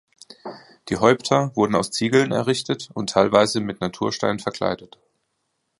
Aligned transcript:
Die 0.89 0.97
Häupter 0.97 1.55
wurden 1.55 1.75
aus 1.75 1.91
Ziegeln 1.91 2.31
errichtet 2.31 2.89
und 2.95 3.11
teilweise 3.11 3.59
mit 3.59 3.81
Naturstein 3.81 4.39
verkleidet. 4.39 4.97